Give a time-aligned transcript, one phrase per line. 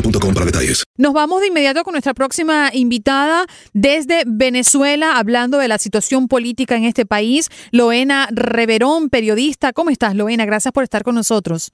[0.00, 0.84] boostmobile.com para detalles.
[0.96, 6.76] Nos vamos de inmediato con nuestra próxima invitada desde Venezuela, hablando de la situación política
[6.76, 7.50] en este país.
[7.72, 9.72] Loena Reverón, periodista.
[9.72, 10.44] ¿Cómo estás, Loena?
[10.44, 11.72] Gracias por estar con nosotros.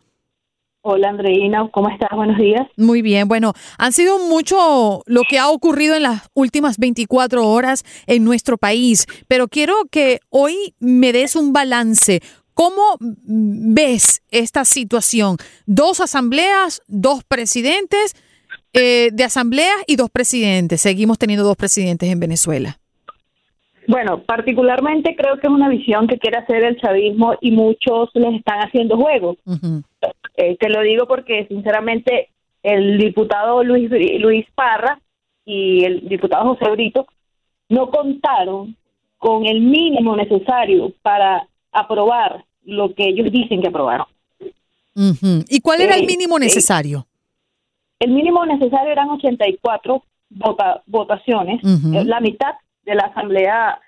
[0.87, 2.11] Hola Andreina, ¿cómo estás?
[2.15, 2.69] Buenos días.
[2.77, 7.85] Muy bien, bueno, han sido mucho lo que ha ocurrido en las últimas 24 horas
[8.07, 12.21] en nuestro país, pero quiero que hoy me des un balance.
[12.55, 15.37] ¿Cómo ves esta situación?
[15.67, 18.15] Dos asambleas, dos presidentes
[18.73, 20.81] eh, de asambleas y dos presidentes.
[20.81, 22.79] Seguimos teniendo dos presidentes en Venezuela.
[23.87, 28.35] Bueno, particularmente creo que es una visión que quiere hacer el chavismo y muchos les
[28.35, 29.37] están haciendo juego.
[30.37, 32.31] Eh, te lo digo porque sinceramente
[32.63, 34.99] el diputado Luis, Luis Parra
[35.45, 37.07] y el diputado José Brito
[37.69, 38.77] no contaron
[39.19, 44.07] con el mínimo necesario para aprobar lo que ellos dicen que aprobaron.
[45.49, 47.07] ¿Y cuál era el Eh, mínimo eh, necesario?
[47.99, 52.55] El mínimo necesario eran 84 vota- votaciones, eh, la mitad
[52.85, 53.79] de la Asamblea,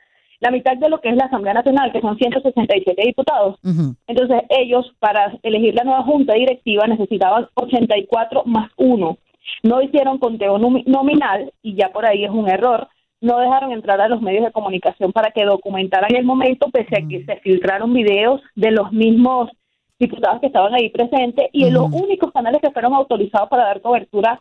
[0.41, 3.59] la mitad de lo que es la Asamblea Nacional, que son 167 diputados.
[3.65, 3.95] Ujú.
[4.07, 9.17] Entonces, ellos, para elegir la nueva Junta Directiva, necesitaban 84 más 1.
[9.63, 12.89] No hicieron conteo nomi- nominal, y ya por ahí es un error.
[13.21, 17.09] No dejaron entrar a los medios de comunicación para que documentaran el momento, pese a
[17.09, 19.51] que se filtraron videos de los mismos
[19.99, 24.41] diputados que estaban ahí presentes, y los únicos canales que fueron autorizados para dar cobertura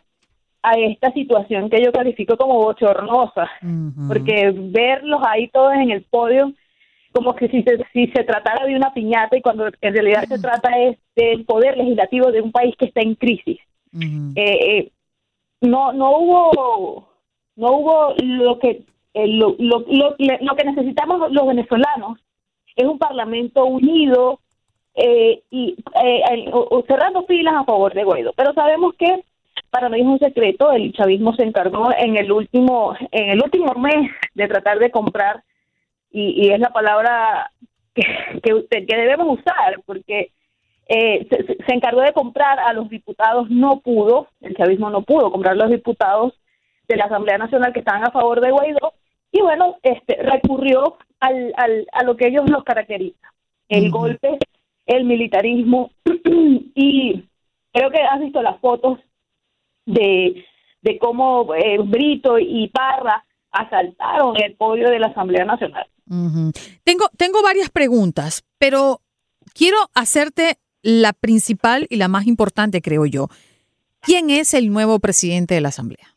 [0.62, 3.50] a esta situación que yo califico como bochornosa,
[4.08, 6.52] porque verlos ahí todos en el podio
[7.16, 10.38] como que si se, si se tratara de una piñata y cuando en realidad se
[10.38, 13.58] trata es del poder legislativo de un país que está en crisis.
[13.94, 14.92] Eh, eh,
[15.62, 17.08] no no hubo
[17.56, 18.84] no hubo lo que
[19.14, 22.20] eh, lo, lo, lo, lo que necesitamos los venezolanos
[22.76, 24.40] es un parlamento unido
[24.96, 26.52] eh, y eh,
[26.88, 28.34] cerrando filas a favor de Guaidó.
[28.34, 29.24] Pero sabemos que
[29.70, 33.74] para no es un secreto, el chavismo se encargó en el último en el último
[33.76, 35.44] mes de tratar de comprar
[36.12, 37.52] y, y es la palabra
[37.94, 38.04] que,
[38.70, 40.32] que, debemos usar porque
[40.88, 45.32] eh, se- se encargó de comprar a los diputados, no pudo, el chavismo no pudo
[45.32, 46.34] comprar a los diputados
[46.88, 48.94] de la Asamblea Nacional que estaban a favor de Guaidó
[49.32, 53.34] y bueno, este recurrió al, al, a lo que ellos los caracteriza,
[53.68, 54.38] el golpe,
[54.86, 55.92] el militarismo
[56.76, 57.26] y
[57.74, 59.00] creo que has visto las fotos
[59.86, 60.46] de,
[60.82, 65.88] de cómo eh, Brito y Parra asaltaron el podio de la Asamblea Nacional.
[66.84, 69.02] Tengo, tengo varias preguntas, pero
[69.54, 73.28] quiero hacerte la principal y la más importante, creo yo.
[74.02, 76.15] ¿Quién es el nuevo presidente de la Asamblea?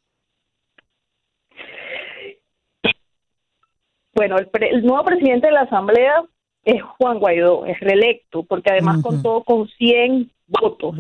[4.19, 6.25] Bueno, el, pre- el nuevo presidente de la Asamblea
[6.65, 10.97] es Juan Guaidó, es reelecto, porque además contó con 100 votos,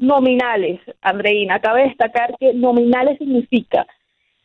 [0.00, 0.80] nominales.
[1.00, 3.86] Andreina, cabe destacar que nominales significa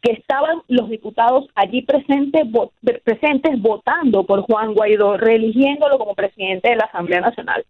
[0.02, 2.72] que estaban los diputados allí presentes, vo-
[3.04, 7.66] presentes votando por Juan Guaidó, reeligiéndolo como presidente de la Asamblea Nacional.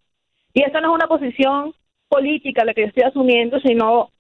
[0.54, 1.74] Y esa no es una posición
[2.10, 4.12] política la que yo estoy asumiendo, sino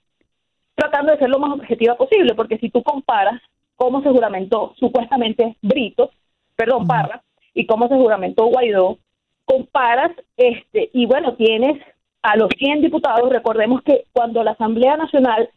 [0.73, 3.39] tratando de ser lo más objetiva posible, porque si tú comparas
[3.77, 6.11] cómo se juramentó supuestamente Brito,
[6.57, 8.97] perdón, Parra, y cómo se juramentó Guaidó,
[9.45, 11.81] comparas, este, y bueno, tienes
[12.21, 15.49] a los 100 diputados, recordemos que cuando la Asamblea Nacional,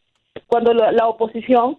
[0.46, 1.78] cuando la, la oposición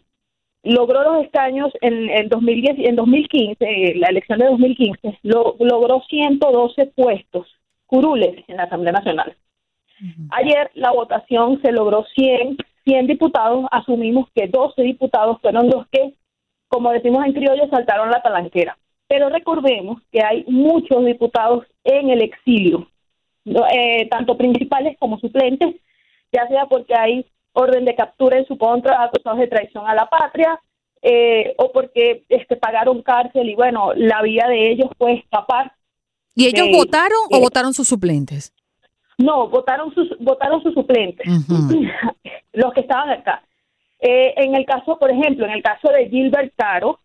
[0.63, 6.88] logró los escaños en, en, 2010, en 2015, la elección de 2015, lo, logró 112
[6.88, 7.47] puestos
[7.88, 9.35] curules en la Asamblea Nacional.
[10.31, 16.15] Ayer la votación se logró 100, 100 diputados, asumimos que 12 diputados fueron los que,
[16.71, 18.77] como decimos en criollo, saltaron la talanquera.
[19.07, 22.88] Pero recordemos que hay muchos diputados en el exilio,
[23.45, 25.75] eh, tanto principales como suplentes,
[26.31, 30.06] ya sea porque hay orden de captura en su contra acusados de traición a la
[30.06, 30.62] patria
[31.01, 35.74] eh, o porque este, pagaron cárcel y bueno, la vía de ellos fue escapar.
[36.35, 38.53] ¿Y ellos votaron o votaron sus suplentes?
[39.17, 41.27] No, votaron sus, votaron sus suplentes,
[42.53, 43.44] los que estaban acá.
[44.03, 47.00] Eh, en el caso, por ejemplo, en el caso de Gilbert Caro,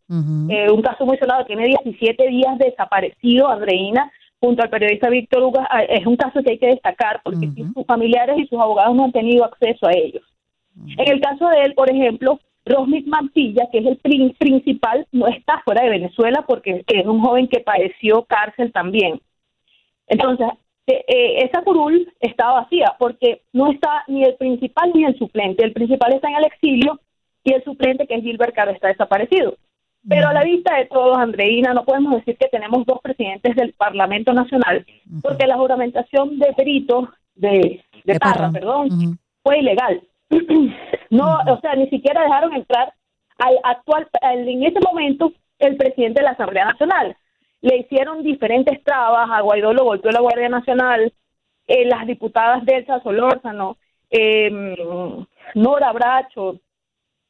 [0.49, 4.11] eh, un caso muy sonado, tiene 17 días desaparecido, Andreina,
[4.41, 7.87] junto al periodista Víctor Hugo, ah, es un caso que hay que destacar porque sus
[7.87, 10.23] familiares y sus abogados no han tenido acceso a ellos.
[10.97, 13.97] En el caso de él, por ejemplo, Rosmith Mantilla, que es el
[14.39, 19.21] principal, no está fuera de Venezuela porque es un joven que padeció cárcel también.
[20.07, 20.49] Entonces,
[20.87, 25.65] eh, eh, esa curul está vacía porque no está ni el principal ni el suplente.
[25.65, 27.01] El principal está en el exilio
[27.43, 29.57] y el suplente, que es Gilbert Caro, está desaparecido.
[30.09, 33.73] Pero a la vista de todos, Andreina, no podemos decir que tenemos dos presidentes del
[33.73, 34.87] Parlamento Nacional,
[35.21, 40.01] porque la juramentación de Perito, de, de, Parra, perdón, fue ilegal.
[41.11, 42.93] no, o sea, ni siquiera dejaron entrar
[43.39, 47.17] al actual, en ese momento, el presidente de la Asamblea Nacional
[47.67, 51.13] le hicieron diferentes trabas, a Guaidó lo golpeó la Guardia Nacional,
[51.67, 53.77] eh, las diputadas Delsa Solórzano,
[54.09, 54.77] eh,
[55.57, 56.61] Nora Bracho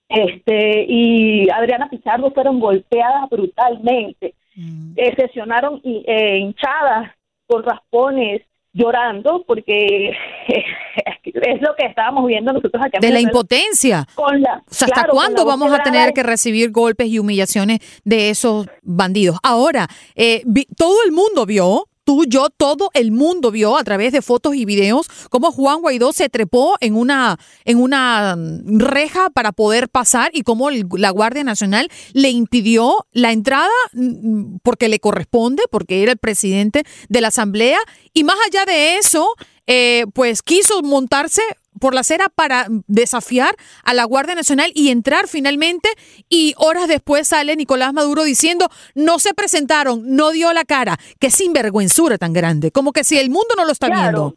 [0.09, 4.93] este, y Adriana Pizarro fueron golpeadas brutalmente, mm.
[4.97, 7.13] eh, sesionaron hinchadas
[7.47, 8.43] con raspones,
[8.77, 10.11] llorando porque
[11.25, 12.99] es lo que estábamos viendo nosotros acá.
[13.01, 14.07] De la impotencia.
[14.15, 19.39] Con la, ¿Hasta cuándo vamos a tener que recibir golpes y humillaciones de esos bandidos?
[19.43, 20.43] Ahora, eh,
[20.77, 24.65] todo el mundo vio tú, yo, todo el mundo vio a través de fotos y
[24.65, 30.31] videos cómo Juan Guaidó se trepó en una, en una mm, reja para poder pasar
[30.33, 36.03] y cómo la Guardia Nacional le impidió la entrada mm, mm, porque le corresponde, porque
[36.03, 37.79] era el presidente de la Asamblea.
[38.15, 39.35] Y más allá de eso,
[39.67, 41.43] eh, pues quiso montarse
[41.81, 45.89] por la acera para desafiar a la Guardia Nacional y entrar finalmente.
[46.29, 51.31] Y horas después sale Nicolás Maduro diciendo no se presentaron, no dio la cara, qué
[51.31, 54.35] sinvergüenzura tan grande, como que si el mundo no lo está viendo.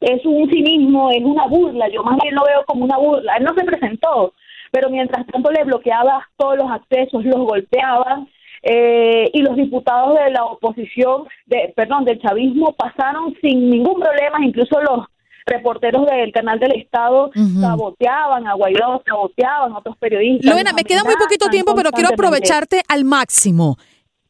[0.00, 3.44] Es un cinismo, es una burla, yo más bien lo veo como una burla, él
[3.44, 4.34] no se presentó,
[4.70, 8.28] pero mientras tanto le bloqueaba todos los accesos, los golpeaban,
[8.68, 14.44] eh, y los diputados de la oposición, de, perdón, del chavismo pasaron sin ningún problema,
[14.44, 15.06] incluso los
[15.46, 20.52] reporteros del canal del Estado saboteaban a Guaidó, saboteaban a otros periodistas.
[20.52, 23.76] Luena, me queda muy poquito tiempo, pero quiero aprovecharte al máximo.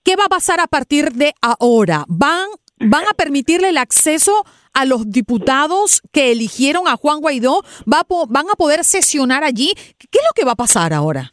[0.05, 2.05] ¿Qué va a pasar a partir de ahora?
[2.07, 2.47] ¿Van,
[2.79, 7.63] van a permitirle el acceso a los diputados que eligieron a Juan Guaidó?
[7.91, 9.73] ¿Va ¿Van a poder sesionar allí?
[9.99, 11.33] ¿Qué es lo que va a pasar ahora?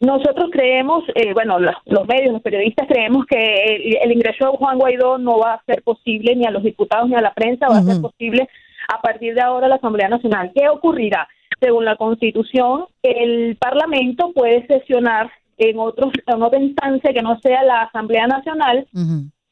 [0.00, 5.18] Nosotros creemos, eh, bueno, los, medios, los periodistas creemos que el, ingreso de Juan Guaidó
[5.18, 7.82] no va a ser posible ni a los diputados ni a la prensa, va a
[7.82, 8.48] ser posible
[8.88, 10.52] a partir de ahora la Asamblea Nacional.
[10.54, 11.28] ¿Qué ocurrirá?
[11.60, 17.62] Según la Constitución, el Parlamento puede sesionar en, otros, en otra instancia que no sea
[17.62, 18.86] la Asamblea Nacional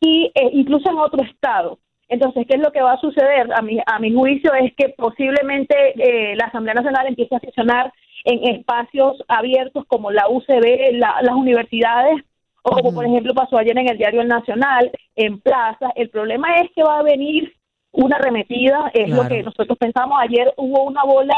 [0.01, 1.79] y eh, incluso en otro estado.
[2.09, 3.53] Entonces, ¿qué es lo que va a suceder?
[3.55, 7.93] A mi, a mi juicio es que posiblemente eh, la Asamblea Nacional empiece a sesionar
[8.25, 12.23] en espacios abiertos como la UCB, las universidades,
[12.63, 15.91] o como por ejemplo pasó ayer en el Diario El Nacional, en plazas.
[15.97, 17.53] El problema es que va a venir
[17.93, 20.19] una arremetida, es lo que nosotros pensamos.
[20.21, 21.35] Ayer hubo una bola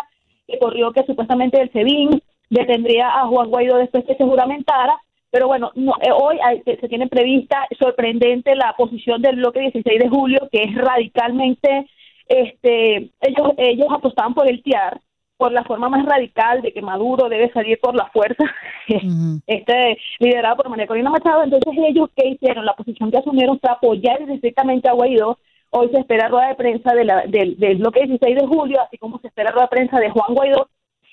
[0.46, 4.99] que corrió que supuestamente el SEBIN detendría a Juan Guaidó después que se juramentara,
[5.30, 10.49] pero bueno, eh, hoy se, tiene prevista sorprendente la posición del bloque 16 de julio,
[10.52, 11.87] que es radicalmente,
[12.28, 15.00] este, ellos, ellos apostaban por el TIAR,
[15.37, 18.44] por la forma más radical de que Maduro debe salir por la fuerza,
[19.46, 23.70] este liderado por María Corina Machado, entonces ellos qué hicieron, la posición que asumieron fue
[23.70, 25.38] apoyar estrictamente a Guaidó,
[25.76, 28.97] Hoy se espera rueda de prensa de la, del, del bloque 16 de julio, así
[28.97, 30.69] como se espera rueda de prensa de Juan Guaidó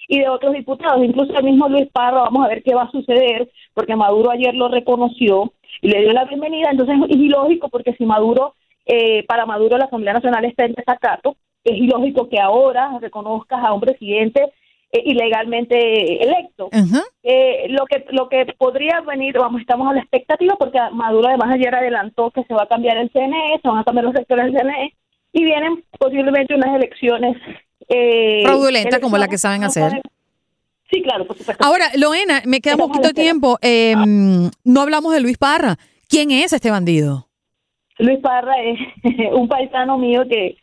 [0.07, 2.91] y de otros diputados, incluso el mismo Luis Parra, vamos a ver qué va a
[2.91, 5.51] suceder, porque Maduro ayer lo reconoció
[5.81, 8.53] y le dio la bienvenida, entonces es ilógico porque si Maduro,
[8.85, 13.73] eh, para Maduro la Asamblea Nacional está en desacato, es ilógico que ahora reconozcas a
[13.73, 14.53] un presidente
[14.91, 16.69] eh, ilegalmente electo.
[17.23, 21.53] Eh, lo que lo que podría venir, vamos, estamos a la expectativa porque Maduro además
[21.53, 24.45] ayer adelantó que se va a cambiar el CNE, se van a cambiar los sectores
[24.45, 24.93] del CNE
[25.33, 27.37] y vienen posiblemente unas elecciones
[27.87, 30.01] eh, fraudulentas como la que saben hacer.
[30.91, 31.65] Sí, claro, por supuesto.
[31.65, 33.57] Ahora, Loena, me queda un poquito de tiempo.
[33.61, 35.77] Em, no hablamos de Luis Parra.
[36.09, 37.29] ¿Quién es este bandido?
[37.97, 38.77] Luis Parra es
[39.33, 40.57] un paisano mío que,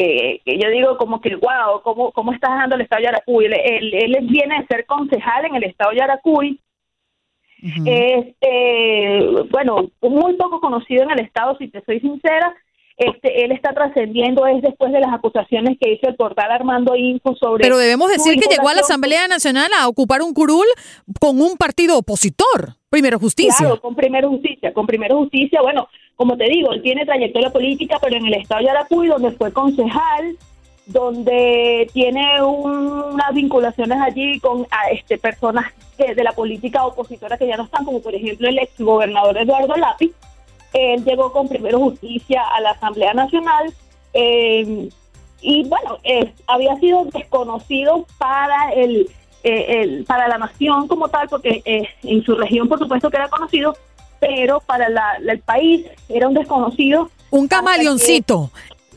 [0.00, 3.46] que yo digo como que, wow, ¿cómo, cómo estás dando el Estado de Yaracuy?
[3.46, 3.54] Él,
[3.94, 6.60] él, viene a ser concejal en el Estado de Yaracuy.
[7.86, 12.54] este, bueno, muy poco conocido en el Estado, si te soy sincera.
[12.96, 17.34] Este, él está trascendiendo es después de las acusaciones que hizo el portal Armando Info
[17.34, 17.62] sobre...
[17.62, 20.66] Pero debemos decir que llegó a la Asamblea Nacional a ocupar un curul
[21.18, 23.56] con un partido opositor, Primero Justicia.
[23.58, 25.88] Claro, con Primero Justicia, con Primero Justicia, bueno,
[26.20, 29.50] como te digo, él tiene trayectoria política, pero en el estado de Yaracuy, donde fue
[29.54, 30.36] concejal,
[30.84, 37.64] donde tiene unas vinculaciones allí con este, personas de la política opositora que ya no
[37.64, 40.12] están, como por ejemplo el ex gobernador Eduardo Lápiz.
[40.74, 43.72] Él llegó con Primero Justicia a la Asamblea Nacional
[44.12, 44.90] eh,
[45.40, 45.96] y bueno,
[46.48, 49.08] había sido desconocido para el,
[49.42, 53.16] eh, el, para la nación como tal, porque eh, en su región por supuesto que
[53.16, 53.74] era conocido,
[54.20, 54.86] pero para
[55.18, 57.10] el país era un desconocido.
[57.30, 58.50] Un camaleoncito.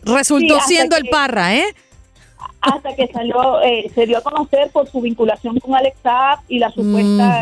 [0.03, 1.65] Resultó siendo el Parra, ¿eh?
[2.61, 6.59] Hasta que salió, eh, se dio a conocer por su vinculación con Alex Saab y
[6.59, 7.41] la supuesta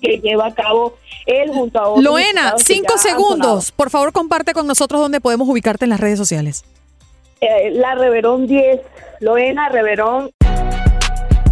[0.00, 0.94] que lleva a cabo
[1.26, 2.04] él junto a otros.
[2.04, 3.72] Loena, cinco segundos.
[3.72, 6.64] Por favor, comparte con nosotros dónde podemos ubicarte en las redes sociales.
[7.40, 8.80] Eh, la Reverón 10.
[9.20, 10.30] Loena, Reverón.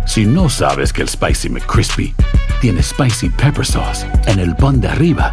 [0.07, 2.15] Si no sabes que el Spicy McCrispy
[2.61, 5.33] tiene Spicy Pepper Sauce en el pan de arriba